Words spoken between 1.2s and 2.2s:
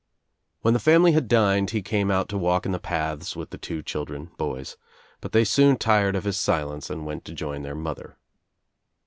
dined he came